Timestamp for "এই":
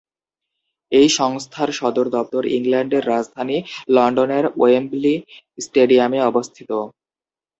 0.91-1.07